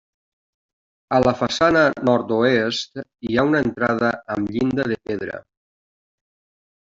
[1.17, 2.97] A la façana nord-oest,
[3.29, 5.37] hi ha una entrada amb llinda de pedra.